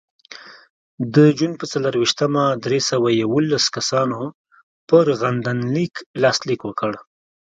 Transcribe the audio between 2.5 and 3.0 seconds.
درې